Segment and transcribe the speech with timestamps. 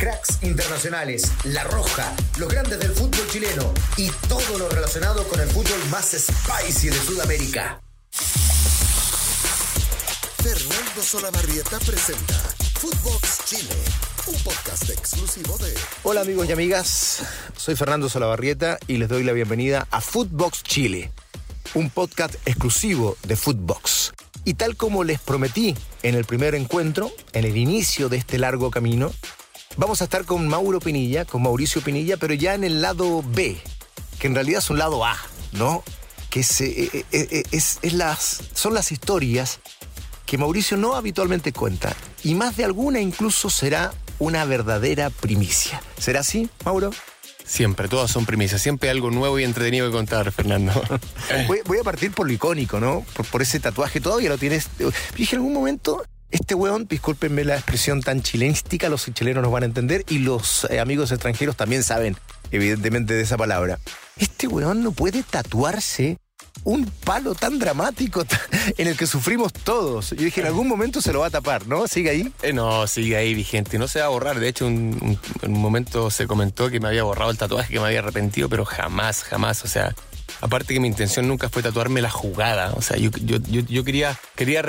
[0.00, 5.48] cracks internacionales, La Roja, los grandes del fútbol chileno y todo lo relacionado con el
[5.50, 7.82] fútbol más spicy de Sudamérica.
[10.42, 12.34] Fernando Solabarrieta presenta
[12.78, 13.74] Footbox Chile,
[14.26, 15.74] un podcast exclusivo de...
[16.02, 17.22] Hola amigos y amigas,
[17.54, 21.12] soy Fernando Solabarrieta y les doy la bienvenida a Footbox Chile,
[21.74, 24.14] un podcast exclusivo de Footbox.
[24.46, 28.70] Y tal como les prometí en el primer encuentro, en el inicio de este largo
[28.70, 29.12] camino,
[29.76, 33.60] vamos a estar con Mauro Pinilla, con Mauricio Pinilla, pero ya en el lado B,
[34.18, 35.16] que en realidad es un lado A,
[35.52, 35.82] ¿no?
[36.28, 39.60] Que es, eh, eh, eh, es, es las, son las historias
[40.26, 41.94] que Mauricio no habitualmente cuenta.
[42.22, 45.82] Y más de alguna incluso será una verdadera primicia.
[45.98, 46.90] ¿Será así, Mauro?
[47.44, 48.62] Siempre, todas son primicias.
[48.62, 50.72] Siempre algo nuevo y entretenido que contar, Fernando.
[51.48, 53.04] Voy, voy a partir por lo icónico, ¿no?
[53.14, 54.68] Por, por ese tatuaje todavía lo tienes.
[54.78, 59.52] Yo dije en algún momento, este weón, discúlpenme la expresión tan chilenística, los chilenos nos
[59.52, 62.16] van a entender y los eh, amigos extranjeros también saben,
[62.50, 63.78] evidentemente, de esa palabra.
[64.16, 66.18] Este weón no puede tatuarse
[66.64, 68.24] un palo tan dramático
[68.76, 70.10] en el que sufrimos todos.
[70.10, 71.86] Yo dije, en algún momento se lo va a tapar, ¿no?
[71.86, 72.32] Sigue ahí.
[72.42, 73.78] Eh, no, sigue ahí vigente.
[73.78, 74.38] No se va a borrar.
[74.40, 75.18] De hecho, un, un-
[75.50, 78.64] un momento se comentó que me había borrado el tatuaje, que me había arrepentido, pero
[78.66, 79.64] jamás, jamás.
[79.64, 79.94] O sea,
[80.40, 82.72] aparte que mi intención nunca fue tatuarme la jugada.
[82.76, 84.62] O sea, yo, yo, yo, quería, quería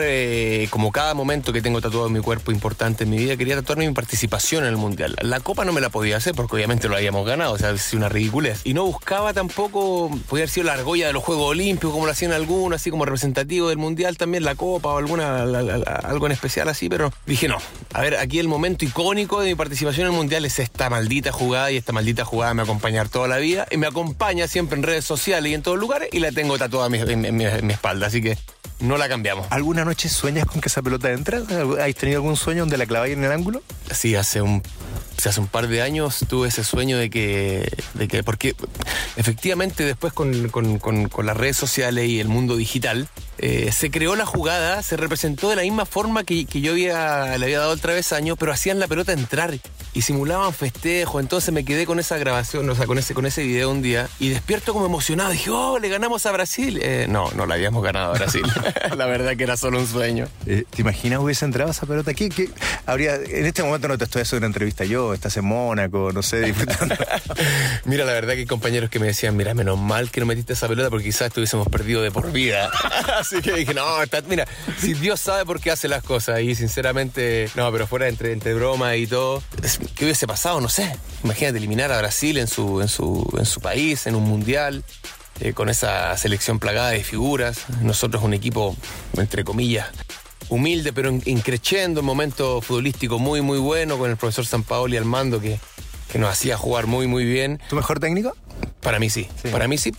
[0.69, 3.87] como cada momento que tengo tatuado en mi cuerpo importante en mi vida, quería tatuarme
[3.87, 5.15] mi participación en el Mundial.
[5.21, 7.53] La Copa no me la podía hacer porque obviamente lo habíamos ganado.
[7.53, 8.61] O sea, es una ridiculez.
[8.63, 12.11] Y no buscaba tampoco, podía haber sido la argolla de los Juegos Olímpicos, como lo
[12.11, 16.67] hacían algunos, así como representativo del Mundial también, la Copa o alguna, algo en especial
[16.69, 17.57] así, pero dije no.
[17.93, 21.31] A ver, aquí el momento icónico de mi participación en el Mundial es esta maldita
[21.31, 24.47] jugada y esta maldita jugada me va a acompañar toda la vida y me acompaña
[24.47, 27.25] siempre en redes sociales y en todos lugares y la tengo tatuada en mi, en-
[27.25, 28.37] en mi- en mi espalda, así que
[28.79, 29.45] no la cambiamos.
[29.51, 31.39] ¿Alguna noche sueñas con que esa pelota entra?
[31.39, 33.61] ¿Has tenido algún sueño donde la claváis en el ángulo?
[33.91, 34.63] Sí, hace un,
[35.23, 38.55] hace un par de años tuve ese sueño de que, de que porque
[39.17, 43.91] efectivamente después con, con- con- con las redes sociales y el mundo digital, eh, se
[43.91, 47.59] creó la jugada, se representó de la misma forma que, que yo había, le había
[47.59, 49.57] dado el travesaño, pero hacían la pelota entrar
[49.93, 53.43] y simulaban festejo, entonces me quedé con esa grabación, o sea, con ese, con ese
[53.43, 56.79] video un día y despierto como emocionado, dije, oh, le ganamos a Brasil.
[56.81, 58.43] Eh, no, no le habíamos ganado a Brasil,
[58.97, 60.27] la verdad que era solo un sueño.
[60.45, 62.29] Eh, ¿Te imaginas hubiese entrado esa pelota aquí?
[62.29, 62.49] ¿Qué
[62.85, 66.21] habría, en este momento no te estoy haciendo una entrevista yo, estás en Mónaco, no
[66.23, 66.95] sé, disfrutando.
[67.85, 70.53] Mira, la verdad que hay compañeros que me decían, mira, menos mal que no metiste
[70.53, 72.69] esa pelota porque quizás estuviésemos perdido de por vida.
[73.19, 74.47] Así que dije, no, está- mira,
[74.79, 78.53] si Dios sabe por qué hace las cosas y sinceramente, no, pero fuera entre, entre
[78.53, 79.43] broma y todo,
[79.95, 80.61] ¿qué hubiese pasado?
[80.61, 80.95] No sé.
[81.23, 84.83] Imagínate eliminar a Brasil en su, en su, en su país, en un mundial.
[85.39, 88.75] eh, con esa selección plagada de figuras, nosotros un equipo,
[89.17, 89.87] entre comillas,
[90.49, 95.05] humilde, pero in- increciendo, un momento futbolístico muy, muy bueno, con el profesor Sampaoli al
[95.05, 95.59] mando que,
[96.11, 97.59] que nos hacía jugar muy, muy bien.
[97.69, 98.35] ¿Tu mejor técnico?
[98.81, 99.27] Para mí sí.
[99.41, 99.47] Sí.
[99.49, 99.91] Para mí sí.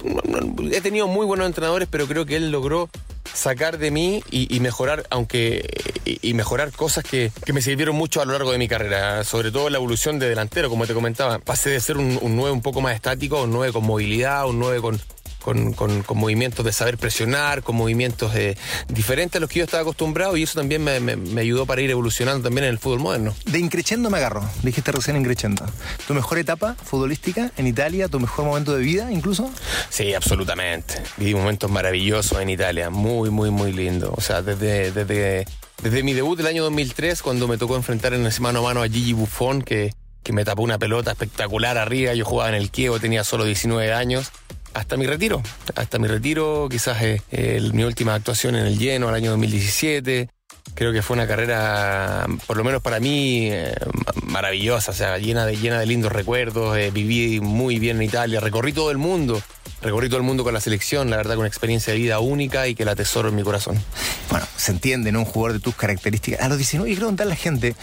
[0.72, 2.88] He tenido muy buenos entrenadores, pero creo que él logró
[3.32, 5.68] sacar de mí y, mejorar, aunque
[6.04, 9.24] y, mejorar cosas que, que me sirvieron mucho a lo largo de mi carrera.
[9.24, 11.38] Sobre todo la evolución de delantero, como te comentaba.
[11.38, 14.58] Pasé de ser un, un 9 un poco más estático, un 9 con movilidad, un
[14.58, 15.00] 9 con,
[15.42, 18.56] con, con- con movimientos de saber presionar, con movimientos eh,
[18.88, 21.80] diferentes a los que yo estaba acostumbrado y eso también me, me- me ayudó para
[21.82, 23.34] ir evolucionando también en el fútbol moderno.
[23.46, 25.64] De increchendo me agarro, dijiste recién increchendo.
[26.06, 28.08] ¿Tu mejor etapa futbolística en Italia?
[28.08, 29.50] ¿Tu mejor momento de vida incluso?
[29.90, 31.02] Sí, absolutamente.
[31.16, 34.14] Viví momentos maravillosos en Italia, muy, muy, muy lindo.
[34.16, 35.44] O sea, desde, desde,
[35.82, 38.82] desde mi debut del año 2003, cuando me tocó enfrentar en ese mano a mano
[38.82, 39.92] a Gigi Buffon, que,
[40.22, 43.92] que me tapó una pelota espectacular arriba, yo jugaba en el Kievo, tenía solo 19
[43.92, 44.30] años,
[44.74, 45.42] hasta mi retiro.
[45.74, 50.28] Hasta mi retiro, quizás eh, mi última actuación en el lleno, el año 2017.
[50.74, 53.74] Creo que fue una carrera, por lo menos para mí, eh,
[54.22, 56.76] maravillosa, o sea, llena de, lindos recuerdos.
[56.78, 59.42] eh, viví muy bien en Italia, recorrí todo el mundo,
[59.82, 62.68] recorrí todo el mundo con la selección, la verdad, con una experiencia de vida única
[62.68, 63.82] y que la atesoro en mi corazón.
[64.30, 65.20] Bueno, se entiende, ¿no?
[65.20, 66.40] Un jugador de tus características.
[66.40, 67.74] A los 19, y quiero contarle a la gente,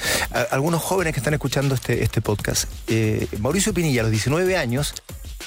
[0.49, 2.69] algunos jóvenes que están escuchando este, este podcast.
[3.39, 4.93] Mauricio Pinilla, a los 19 años,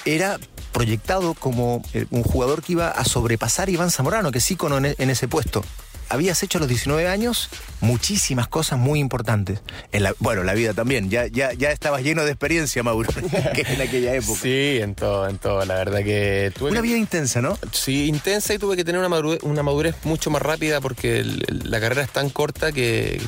[0.05, 0.37] era
[0.73, 4.77] proyectado como eh, un jugador que iba a sobrepasar a Iván Zamorano, que es ícono
[4.77, 5.63] en, e- en ese puesto.
[6.09, 7.49] Habías hecho a los 19 años
[7.79, 9.61] muchísimas cosas muy importantes.
[9.91, 11.09] En la, bueno, la vida también.
[11.09, 13.09] Ya, ya, ya estabas lleno de experiencia, Mauro,
[13.55, 14.39] que en aquella época.
[14.41, 15.63] Sí, en todo, en todo.
[15.65, 17.57] La verdad que tuve Una que- vida intensa, ¿no?
[17.71, 21.43] Sí, intensa y tuve que tener una madurez, una madurez mucho más rápida porque el-
[21.47, 23.19] el- la carrera es tan corta que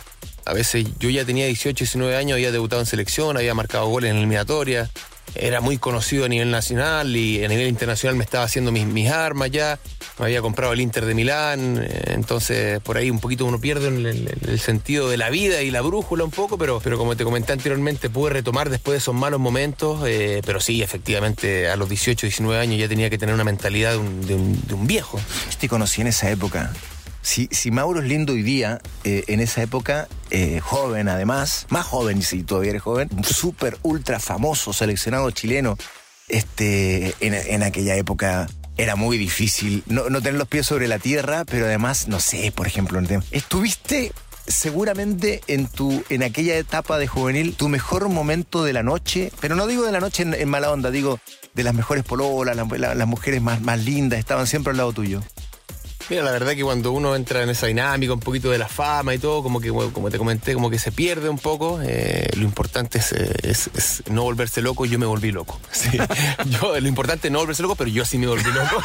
[0.46, 4.12] a veces yo ya tenía 18, 19 años, había debutado en selección, había marcado goles
[4.12, 4.92] en eliminatoria.
[5.36, 9.52] Era muy conocido a nivel nacional y a nivel internacional me estaba haciendo mis, armas
[9.52, 9.80] ya.
[10.20, 13.88] Me había comprado el Inter de Milán, eh, entonces por ahí un poquito uno pierde
[13.88, 17.54] el, sentido de la vida y la brújula un poco, pero, pero como te comenté
[17.54, 22.28] anteriormente, pude retomar después de esos malos momentos, eh, pero sí, efectivamente, a los 18,
[22.28, 25.20] 19 años ya tenía que tener una mentalidad de un viejo.
[25.52, 26.72] Yo te conocí en esa época.
[27.26, 31.86] Si, si Mauro es lindo hoy día, eh, en esa época, eh, joven además, más
[31.88, 35.76] joven si todavía eres joven, súper ultra famoso seleccionado chileno,
[36.28, 41.66] este, en, aquella época era muy difícil no, tener los pies sobre la tierra, pero
[41.66, 43.00] además, no sé, por ejemplo,
[43.32, 44.12] estuviste
[44.48, 49.56] seguramente en tu en aquella etapa de juvenil tu mejor momento de la noche, pero
[49.56, 51.20] no digo de la noche en, mala onda, digo
[51.56, 54.94] de las mejores pololas, la- la- las mujeres más, más lindas, estaban siempre al lado
[54.94, 55.24] tuyo.
[56.10, 59.16] Mira, la verdad que cuando uno entra en esa dinámica, un poquito de la fama
[59.16, 61.80] y todo, como que, como te comenté, como que se pierde un poco.
[61.84, 64.86] Eh, lo importante es, eh, es- es no volverse loco.
[64.86, 65.60] Yo me volví loco.
[65.72, 65.98] Sí.
[66.62, 68.82] Yo, lo importante es no volverse loco, pero yo sí me volví loco.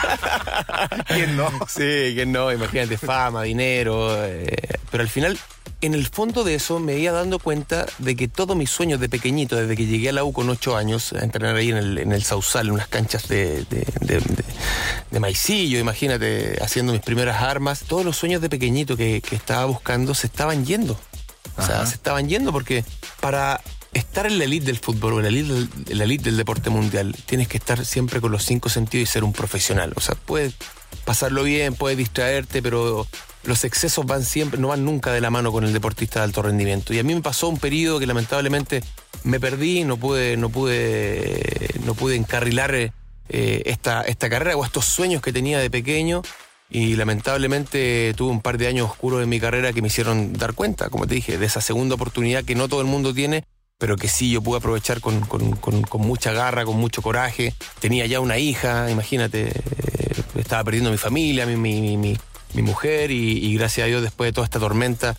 [1.08, 1.50] ¿Quién no?
[1.69, 4.16] Sí, que no, imagínate, fama, dinero.
[4.25, 4.56] eh,
[4.90, 5.38] pero al final,
[5.81, 9.09] en el fondo de eso, me iba dando cuenta de que todos mis sueños de
[9.09, 11.99] pequeñito, desde que llegué a la U con ocho años, a entrenar ahí en el,
[11.99, 14.44] en el Sausal, en unas canchas de, de, de- de-
[15.11, 19.65] de maicillo, imagínate, haciendo mis primeras armas, todos los sueños de pequeñito que, que estaba
[19.65, 20.99] buscando se estaban yendo.
[21.56, 21.87] O sea, Ajá.
[21.87, 22.85] se estaban yendo porque
[23.21, 23.61] para
[23.93, 27.17] estar en la elite del fútbol o en la elite la elite del deporte mundial,
[27.26, 29.93] tienes que estar siempre con los cinco sentidos y ser un profesional.
[29.97, 30.55] O sea, puedes
[31.05, 33.06] pasarlo bien, puedes distraerte, pero
[33.44, 36.42] los excesos van siempre, no van nunca de la mano con el deportista de alto
[36.42, 36.92] rendimiento.
[36.94, 38.82] Y a mí me pasó un periodo que lamentablemente
[39.25, 42.92] me perdí, no pude, no pude, no pude encarrilar eh,
[43.66, 46.22] esta, esta carrera o estos sueños que tenía de pequeño.
[46.72, 50.54] Y lamentablemente tuve un par de años oscuros en mi carrera que me hicieron dar
[50.54, 53.44] cuenta, como te dije, de esa segunda oportunidad que no todo el mundo tiene,
[53.78, 57.54] pero que sí yo pude aprovechar con, con- con- con mucha garra, con mucho coraje.
[57.81, 62.19] Tenía ya una hija, imagínate, eh, estaba perdiendo mi familia, mi, mi- mi-
[62.55, 65.14] mi- mujer, y, gracias a Dios después de toda esta tormenta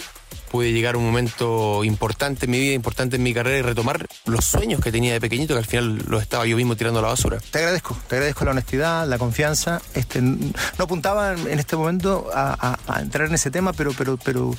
[0.50, 4.06] pude llegar a un momento importante en mi vida, importante en mi carrera y retomar
[4.26, 7.04] los sueños que tenía de pequeñito, que al final los estaba yo mismo tirando a
[7.04, 7.38] la basura.
[7.52, 9.82] Te agradezco, te agradezco la honestidad, la confianza.
[9.94, 14.54] Este, no apuntaba en este momento a, entrar en ese tema, pero, pero, pero,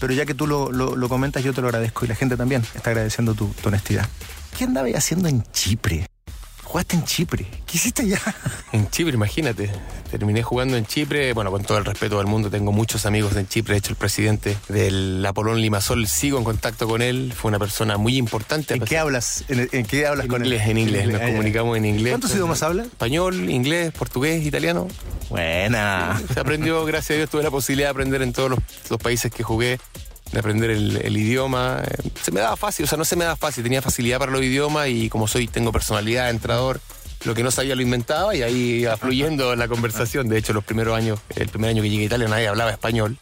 [0.00, 2.62] pero ya que tú lo, lo- comentas, yo te lo agradezco y la gente también
[2.74, 4.08] está agradeciendo tu, tu honestidad.
[4.58, 6.08] ¿Qué andabas haciendo en Chipre?
[6.76, 7.46] Jugaste en Chipre.
[7.64, 8.20] ¿Qué hiciste allá?
[8.72, 9.70] En Chipre, imagínate.
[10.10, 11.32] Terminé jugando en Chipre.
[11.32, 13.72] Bueno, con todo el respeto del mundo, tengo muchos amigos en Chipre.
[13.72, 17.32] De hecho, el presidente del Apolón Limasol, sigo en contacto con él.
[17.34, 18.74] Fue una persona muy importante.
[18.74, 19.46] ¿En qué hablas?
[19.48, 20.48] ¿En, en qué hablas En con él?
[20.48, 21.08] inglés, en inglés.
[21.08, 22.12] Nos comunicamos en inglés.
[22.12, 22.88] ¿Cuántos idiomas hablas?
[22.88, 24.86] Español, inglés, portugués, italiano.
[25.30, 26.20] Buena.
[26.34, 28.58] Se aprendió, gracias a Dios, tuve la posibilidad de aprender en todos los,
[28.90, 29.78] los países que jugué,
[30.36, 31.82] de aprender el, idioma.
[31.82, 34.30] Eh, Se me daba fácil, o sea, no se me daba fácil, tenía facilidad para
[34.30, 36.78] los idiomas y como soy, tengo personalidad de entrenador,
[37.24, 40.28] lo que no sabía lo inventaba y ahí iba fluyendo la conversación.
[40.28, 43.16] De hecho, los primeros años, el primer año que llegué a Italia nadie hablaba español.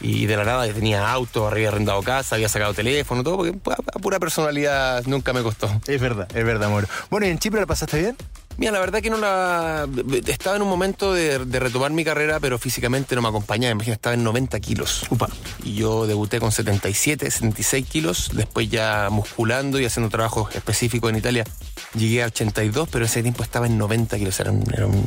[0.00, 3.52] Y de la nada tenía auto, había arrendado casa, había sacado teléfono, todo, porque
[4.00, 5.70] pura personalidad nunca me costó.
[5.86, 6.88] Es verdad, es verdad, amor.
[7.10, 8.16] Bueno, ¿y en Chipre la pasaste bien?
[8.56, 9.86] Mira, la verdad que no la.
[10.26, 13.72] Estaba en un momento de, de retomar mi carrera, pero físicamente no me acompañaba.
[13.72, 15.04] Imagina, estaba en 90 kilos.
[15.10, 15.28] Upa.
[15.64, 18.30] Y yo debuté con 77, 76 kilos.
[18.32, 21.44] Después, ya musculando y haciendo trabajo específico en Italia,
[21.94, 24.38] llegué a 82, pero ese tiempo estaba en 90 kilos.
[24.38, 25.04] Era, un- era, un-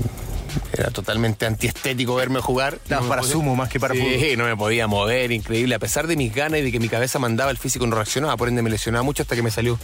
[0.74, 2.76] era totalmente antiestético verme jugar.
[2.84, 4.38] Estabas me para podía- sumo más que para sí, fútbol.
[4.38, 5.76] no me podía mover, increíble.
[5.76, 8.36] A pesar de mis ganas y de que mi cabeza mandaba, el físico no reaccionaba.
[8.36, 9.80] Por ende, me lesionaba mucho hasta que me salió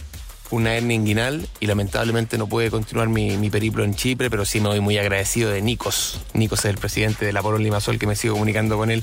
[0.54, 4.60] una hernia inguinal y lamentablemente no pude continuar mi, mi periplo en Chipre, pero sí
[4.60, 6.20] me voy muy agradecido de Nikos.
[6.32, 9.02] Nikos es el presidente de la Porón Limasol, que me sigo comunicando con él.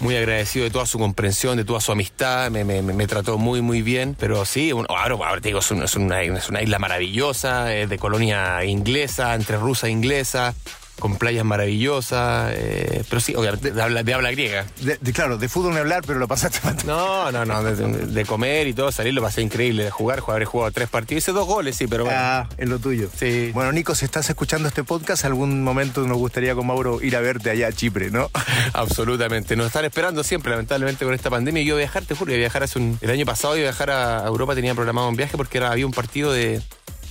[0.00, 3.82] Muy agradecido de toda su comprensión, de toda su amistad, me, me- trató muy, muy
[3.82, 4.16] bien.
[4.18, 7.74] Pero sí, un- ahora, ahora te digo, es una, es una- es una isla maravillosa,
[7.74, 10.54] es de colonia inglesa, entre rusa e inglesa,
[11.00, 14.64] con playas maravillosas, eh, pero sí, obviamente, de habla, de habla griega.
[14.80, 16.60] De- de- claro, de fútbol ni hablar, pero lo pasaste.
[16.86, 20.44] No, no, no, de, comer y todo, salir lo pasé increíble, de jugar, jugar, he
[20.44, 22.18] jugado tres partidos, hice dos goles, sí, pero bueno.
[22.20, 23.08] Ah, es lo tuyo.
[23.18, 23.50] Sí.
[23.52, 27.20] Bueno, Nico, si estás escuchando este podcast, algún momento nos gustaría con Mauro ir a
[27.20, 28.30] verte allá a Chipre, ¿no?
[28.72, 29.56] Absolutamente.
[29.56, 31.62] Nos están esperando siempre, lamentablemente, con esta pandemia.
[31.62, 32.98] Y yo viajar, te juro, iba a viajar hace un...
[33.00, 35.86] El año pasado iba a viajar a Europa, tenía programado un viaje porque era, había
[35.86, 36.60] un partido de,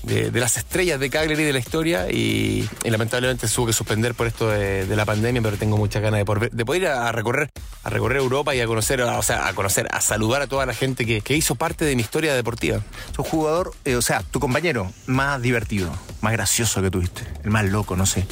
[0.04, 4.14] de, de las estrellas de Cagliari de la historia y, y lamentablemente tuvo que suspender
[4.16, 7.50] por esto de, de la pandemia, pero tengo muchas ganas de, poder ir a, recorrer
[7.84, 10.66] a recorrer Europa y a conocer, a- o sea, a conocer, a saludar a toda
[10.66, 12.82] la gente que, que hizo parte de mi historia deportiva.
[13.14, 15.92] Tu jugador, eh, o sea, tu compañero más divertido,
[16.22, 18.26] más gracioso que tuviste, el más loco, no sé.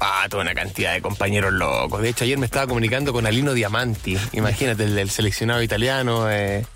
[0.00, 2.02] Ah, toda una cantidad de compañeros locos.
[2.02, 4.18] De hecho, ayer me estaba comunicando con Alino Diamanti.
[4.32, 6.28] Imagínate, el, el seleccionado italiano.
[6.30, 6.66] eh,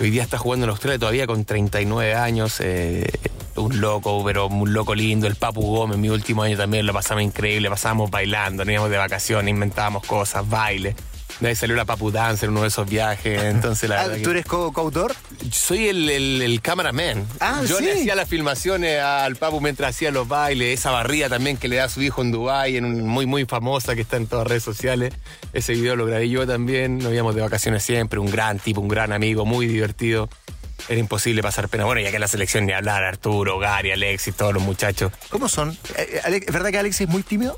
[0.00, 2.60] hoy día está jugando en Australia todavía con 39 años.
[2.60, 3.06] eh,
[3.56, 5.26] un loco, pero un loco lindo.
[5.26, 7.70] El Papu Gómez, mi último año también lo pasamos increíble.
[7.70, 10.96] Pasábamos bailando, nos íbamos de vacaciones, inventábamos cosas, baile.
[11.40, 13.42] De ahí salió la Papu Dance en uno de esos viajes.
[13.44, 15.14] Entonces, la Ah, que- ¿Tú eres co- coautor?
[15.50, 17.26] soy el, el, el cameraman.
[17.40, 17.84] Ah, Yo ¿sí?
[17.84, 21.76] le hacía las filmaciones al Papu mientras hacía los bailes, esa barría también que le
[21.76, 24.44] da a su hijo en Dubái, en un, muy muy famosa que está en todas
[24.44, 25.12] las redes sociales.
[25.52, 28.88] Ese video lo grabé yo también, nos íbamos de vacaciones siempre, un gran tipo, un
[28.88, 30.28] gran amigo, muy divertido.
[30.88, 31.84] Era imposible pasar pena.
[31.86, 35.12] Bueno, ya que en la selección ni hablar, Arturo, Gary, Alexis, todos los muchachos.
[35.30, 35.76] ¿Cómo son?
[35.96, 37.56] Eh, ¿Es verdad que Alex es muy tímido?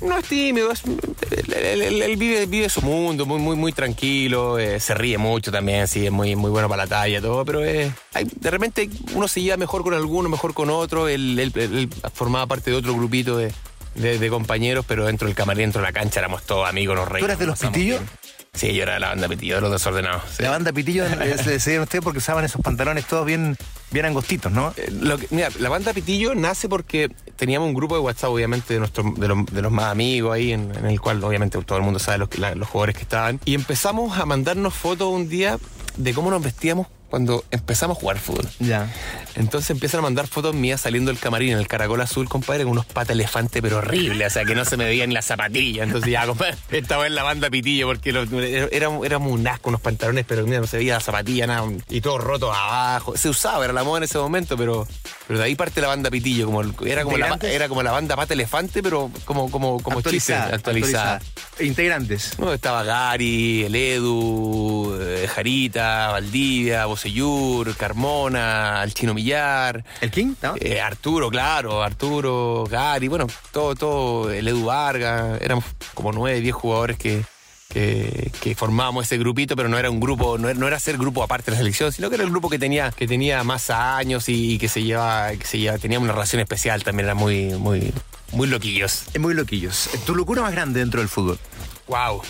[0.00, 3.72] No es tímido, es- él, él- él- él vive, vive su mundo, muy, muy, muy
[3.72, 7.44] tranquilo, eh, se ríe mucho también, sí, es muy, muy bueno para la talla, todo,
[7.44, 11.90] pero eh, hay- de repente uno se lleva mejor con alguno, mejor con otro, él,
[12.14, 13.52] formaba parte de otro grupito de,
[13.96, 17.08] de- de compañeros, pero dentro del camarín, dentro de la cancha éramos todos amigos, nos
[17.08, 17.28] reímos.
[17.28, 17.98] eras de los pitillos?
[18.00, 18.10] bien.
[18.52, 20.22] Sí, yo era de la banda pitillo, de los desordenados.
[20.36, 20.42] sí.
[20.42, 21.04] La banda Pitillo
[21.42, 23.56] se decían ustedes porque usaban esos pantalones todos bien,
[23.92, 24.74] bien angostitos, ¿no?
[24.76, 28.74] Eh, lo que- mira, la banda Pitillo nace porque teníamos un grupo de WhatsApp, obviamente,
[28.74, 31.78] de, nuestro, de, los, de los más amigos ahí, en, en el cual, obviamente, todo
[31.78, 33.40] el mundo sabe los, la- los jugadores que estaban.
[33.44, 35.56] Y empezamos a mandarnos fotos un día
[35.96, 38.48] de cómo nos vestíamos cuando empezamos a jugar fútbol.
[38.60, 38.88] Ya.
[39.34, 42.72] Entonces empiezan a mandar fotos mías saliendo del camarín en el caracol azul, compadre, con
[42.72, 45.86] unos patas elefante, pero horribles, o sea, que no se me veían las zapatillas.
[45.86, 48.22] Entonces ya, compadre, estaba en la banda pitillo porque lo-
[48.70, 52.18] éramos un asco, unos pantalones, pero mira, no se veía la zapatilla, nada, y todo
[52.18, 53.16] roto abajo.
[53.16, 54.86] Se usaba, era la moda en ese momento, pero,
[55.26, 58.16] pero de ahí parte la banda pitillo, como era como la, era como la banda
[58.16, 61.20] pata elefante, pero como, como, como chiste, actualizada.
[61.60, 62.38] Integrantes.
[62.38, 69.82] No, estaba Gary, el Edu, eh, Jarita, Valdivia, Bocellur, Carmona, el Chino Millar.
[70.02, 70.34] ¿El King?
[70.42, 70.54] ¿no?
[70.60, 75.64] Eh, Arturo, claro, Arturo, Gary, bueno, todo, todo, el Edu Vargas, éramos
[75.94, 77.24] como nueve, diez jugadores que,
[77.70, 80.98] que, que formábamos ese grupito, pero no era un grupo, no era, no era ser
[80.98, 83.70] grupo aparte de la selección, sino que era el grupo que tenía, que tenía más
[83.70, 87.54] años y, que se llevaba, que se llevaba, tenía una relación especial, también era muy,
[87.54, 87.94] muy,
[88.32, 89.04] muy loquillos.
[89.18, 89.88] Muy loquillos.
[90.04, 91.38] ¿Tu locura más grande dentro del fútbol?
[91.88, 92.20] Wow.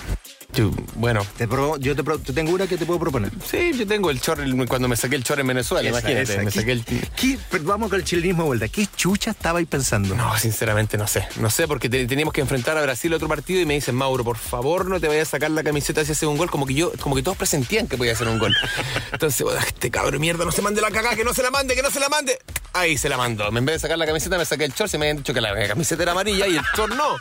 [0.55, 3.31] Yo, bueno, Te pro- yo te, pro- te tengo una que te puedo proponer.
[3.49, 6.33] sí, yo tengo el chor, el- cuando me saqué el chor en Venezuela, Esa, imagínate,
[6.33, 6.43] esa.
[6.43, 6.85] me ¿Qué- saqué el...
[6.85, 8.69] qué- vamos con el chilenismo de vuelta.
[8.69, 10.15] ¿Qué chucha estaba ahí pensando?
[10.17, 11.27] No, sinceramente no sé.
[11.37, 14.25] No sé, porque te- teníamos que enfrentar a Brasil otro partido y me dicen, Mauro,
[14.25, 16.51] por favor no te vayas a sacar la camiseta si haces un gol.
[16.51, 18.53] Como que yo, como que todos presentían que podía hacer un gol.
[19.13, 21.75] Entonces, "Oh, este cabrón mierda, no se mande la cagada, que no se la mande,
[21.77, 22.39] que no se la mande.
[22.73, 23.49] Ahí se la mandó.
[23.49, 25.41] En vez de sacar la camiseta, me saqué el short, se me habían dicho que
[25.41, 27.17] la camiseta era amarilla y el short no.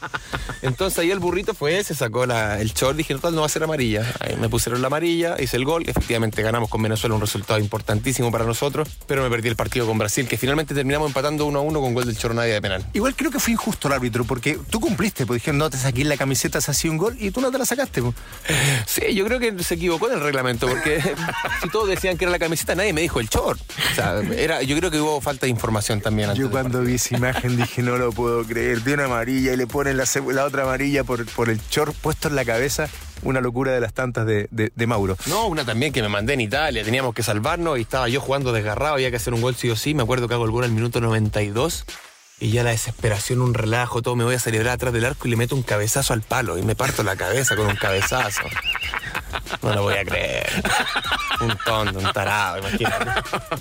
[0.62, 3.64] Entonces ahí el burrito fue, se sacó la, el short, dije, no, va a ser
[3.64, 4.06] amarilla.
[4.20, 8.32] Ahí me pusieron la amarilla, hice el gol, efectivamente ganamos con Venezuela, un resultado importantísimo
[8.32, 11.62] para nosotros, pero me perdí el partido con Brasil, que finalmente terminamos empatando 1 a
[11.62, 12.86] 1 con gol del Chornavia de penal.
[12.94, 16.04] Igual creo que fue injusto el árbitro, porque tú cumpliste, pues dijeron, no te saqué
[16.04, 18.02] la camiseta, se hacía un gol y tú no te la sacaste.
[18.02, 18.16] pues.
[18.86, 21.02] Sí, yo creo que se equivocó en el reglamento, porque
[21.62, 23.60] si todos decían que era la camiseta, nadie me dijo el short.
[23.92, 26.30] O sea, era, yo creo que hubo falta de información también.
[26.30, 28.82] antes Yo cuando vi esa imagen dije, no lo puedo creer.
[28.82, 32.28] De una amarilla y le ponen la, la otra amarilla por, por el short puesto
[32.28, 32.90] en la cabeza.
[33.24, 35.18] Una locura de las tantas de, de- de Mauro.
[35.28, 38.52] No, una también que me mandé en Italia, teníamos que salvarnos y estaba yo jugando
[38.54, 40.64] desgarrado, había que hacer un gol sí o sí, me acuerdo que hago el gol
[40.64, 41.86] al minuto 92
[42.42, 45.32] y ya la desesperación, un relajo, todo, me voy a celebrar atrás del arco y
[45.32, 48.44] le meto un cabezazo al palo y me parto la cabeza con un cabezazo.
[49.62, 50.50] No lo voy a creer.
[51.42, 53.06] Un tonto, un tarado, imagínate.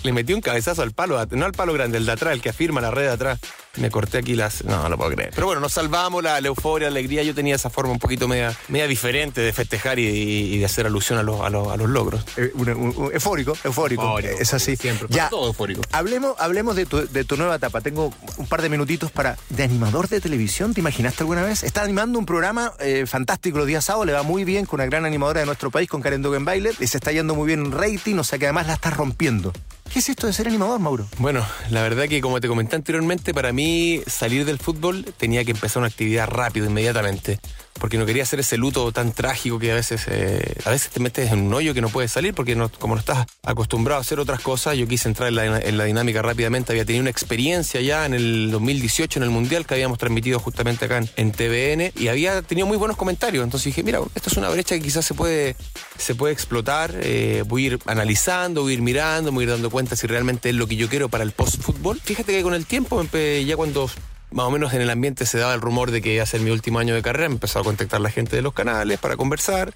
[0.02, 2.48] Le metí un cabezazo al palo, no al palo grande, el de atrás, el que
[2.50, 3.38] afirma la red de atrás.
[3.76, 4.64] Me corté aquí las...
[4.64, 5.30] No, no lo puedo creer.
[5.32, 7.22] Pero bueno, nos salvamos, la, la euforia, la alegría.
[7.22, 10.86] Yo tenía esa forma un poquito media, media diferente de festejar y, y de hacer
[10.86, 12.24] alusión a los, a los, a los logros.
[12.36, 14.02] Eh, un- un- un- eufórico, eufórico.
[14.02, 14.74] Eufórico, es así.
[14.76, 15.28] siempre, Ya.
[15.28, 15.82] todo eufórico.
[15.92, 17.80] Hablemos, hablemos de, tu, de tu nueva etapa.
[17.80, 19.36] Tengo un par de minutitos para.
[19.50, 20.74] ¿De animador de televisión?
[20.74, 21.62] ¿Te imaginaste alguna vez?
[21.62, 24.86] Está animando un programa eh, fantástico los días sábados, le va muy bien con una
[24.86, 26.74] gran animadora de nuestro país, con Karen Dogenbailer.
[26.78, 29.52] Le se está yendo muy bien en rating, o sea que además la está rompiendo.
[29.92, 31.06] ¿Qué es esto de ser animador, Mauro?
[31.18, 35.52] Bueno, la verdad que como te comenté anteriormente, para mí salir del fútbol tenía que
[35.52, 37.40] empezar una actividad rápido, inmediatamente.
[37.78, 41.00] Porque no quería hacer ese luto tan trágico que a veces, eh, a veces te
[41.00, 44.18] metes en un hoyo que no puedes salir porque como no estás acostumbrado a hacer
[44.20, 46.72] otras cosas, yo quise entrar en la, dinámica rápidamente.
[46.72, 50.84] Había tenido una experiencia ya en el 2018 en el Mundial que habíamos transmitido justamente
[50.84, 53.44] acá en, en TVN y había tenido muy buenos comentarios.
[53.44, 55.56] Entonces dije, mira, esto es una brecha que quizás se puede,
[55.98, 56.94] se puede explotar.
[57.02, 60.06] eh, voy a ir analizando, voy a ir mirando, voy a ir dando cuenta si
[60.06, 62.00] realmente es lo que yo quiero para el post-fútbol.
[62.02, 63.90] Fíjate que con el tiempo, empe- ya cuando
[64.30, 66.40] más o menos en el ambiente se daba el rumor de que iba a ser
[66.40, 69.72] mi último año de carrera, me a contactar la gente de los canales para conversar.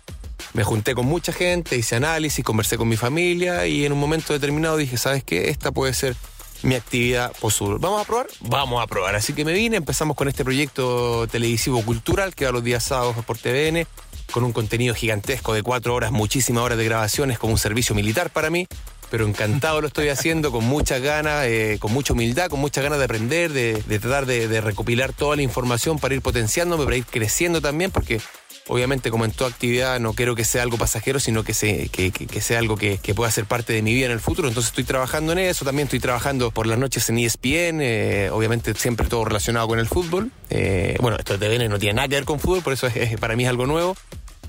[0.52, 4.32] Me junté con mucha gente, hice análisis, conversé con mi familia y en un momento
[4.32, 5.48] determinado dije, ¿sabes qué?
[5.48, 6.14] Esta puede ser
[6.62, 7.78] mi actividad post-fútbol.
[7.78, 8.26] ¿Vamos a probar?
[8.40, 9.14] Vamos a probar.
[9.14, 13.16] Así que me vine, empezamos con este proyecto televisivo cultural que va los días sábados
[13.24, 13.86] por TVN,
[14.30, 18.30] con un contenido gigantesco de cuatro horas, muchísimas horas de grabaciones, como un servicio militar
[18.30, 18.66] para mí.
[19.12, 22.98] Pero encantado lo estoy haciendo con muchas ganas, eh, con mucha humildad, con muchas ganas
[22.98, 27.60] de aprender, de, tratar de, recopilar toda la información para ir potenciándome, para ir creciendo
[27.60, 28.20] también, porque
[28.68, 32.12] Obviamente, como en toda actividad, no quiero que sea algo pasajero, sino que, se, que,
[32.12, 34.46] que, que sea algo que, pueda ser parte de mi vida en el futuro.
[34.46, 38.72] Entonces estoy trabajando en eso, también estoy trabajando por las noches en ESPN, eh, obviamente
[38.74, 40.30] siempre todo relacionado con el fútbol.
[40.48, 42.94] Eh, bueno, esto de TVN no tiene nada que ver con fútbol, por eso es,
[42.94, 43.96] es, para mí es algo nuevo.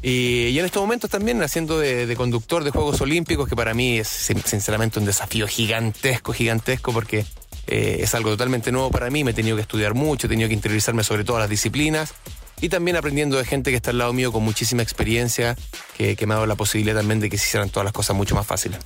[0.04, 4.00] Y, en estos momentos también haciendo de, de, conductor de Juegos Olímpicos, que para mí
[4.00, 7.26] es sinceramente un desafío gigantesco, gigantesco, porque
[7.68, 9.24] eh, es algo totalmente nuevo para mí.
[9.24, 12.14] Me he tenido que estudiar mucho, he tenido que interiorizarme sobre todas las disciplinas
[12.60, 15.56] y también aprendiendo de gente que está al lado mío con muchísima experiencia,
[15.98, 18.16] que, que me ha dado la posibilidad también de que se hicieran todas las cosas
[18.16, 18.80] mucho más fáciles.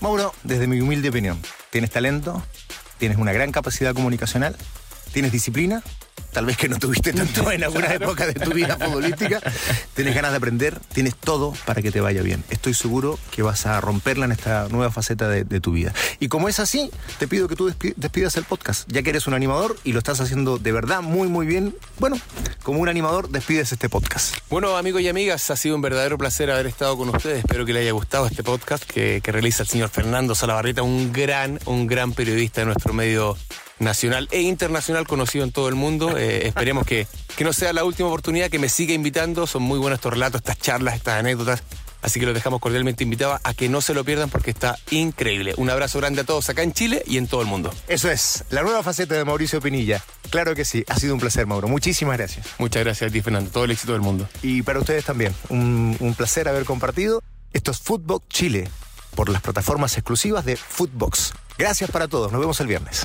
[0.00, 2.42] Mauro, desde mi humilde opinión, tienes talento,
[2.98, 4.54] tienes una gran capacidad comunicacional,
[5.12, 5.82] tienes disciplina,
[6.32, 9.40] tal vez que no tuviste tanto en alguna época de tu vida futbolística,
[9.94, 12.44] tienes ganas de aprender, tienes todo para que te vaya bien.
[12.50, 15.92] Estoy seguro que vas a romperla en esta nueva faceta de, de tu vida.
[16.20, 19.34] Y como es así, te pido que tú despidas el podcast, ya que eres un
[19.34, 21.74] animador y lo estás haciendo de verdad muy, muy bien.
[21.98, 22.18] Bueno,
[22.62, 24.36] como un animador, despides este podcast.
[24.50, 27.38] Bueno, amigos y amigas, ha sido un verdadero placer haber estado con ustedes.
[27.38, 31.12] Espero que les haya gustado este podcast que, que realiza el señor Fernando Salabarrieta, un
[31.12, 33.36] gran, un gran periodista de nuestro medio
[33.78, 36.16] nacional e internacional conocido en todo el mundo.
[36.16, 37.06] Eh, esperemos que,
[37.36, 39.46] que no sea la última oportunidad, que me siga invitando.
[39.46, 41.62] Son muy buenos estos relatos, estas charlas, estas anécdotas.
[42.00, 45.54] Así que los dejamos cordialmente invitados a que no se lo pierdan porque está increíble.
[45.56, 47.74] Un abrazo grande a todos acá en Chile y en todo el mundo.
[47.88, 50.02] Eso es, la nueva faceta de Mauricio Pinilla.
[50.30, 51.66] Claro que sí, ha sido un placer, Mauro.
[51.66, 52.46] Muchísimas gracias.
[52.58, 53.50] Muchas gracias a ti, Fernando.
[53.50, 54.28] Todo el éxito del mundo.
[54.42, 57.22] Y para ustedes también, un, un placer haber compartido.
[57.52, 58.68] Esto es Footbox Chile
[59.16, 61.32] por las plataformas exclusivas de Footbox.
[61.58, 63.04] Gracias para todos, nos vemos el viernes.